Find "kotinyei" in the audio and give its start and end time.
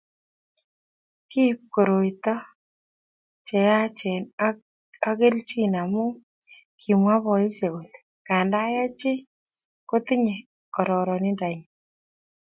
9.89-10.47